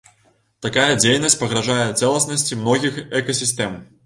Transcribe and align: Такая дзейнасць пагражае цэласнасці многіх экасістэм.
Такая 0.65 0.93
дзейнасць 1.01 1.37
пагражае 1.43 1.85
цэласнасці 2.01 2.59
многіх 2.65 2.99
экасістэм. 3.23 3.79